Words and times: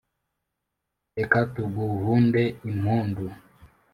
Reka 1.17 1.39
tuguhunde 1.53 2.41
impundu 2.69 3.25